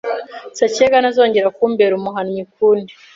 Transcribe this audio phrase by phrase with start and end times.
[0.57, 2.91] Sacyega ntazongere kumbera umuhannyi ukundi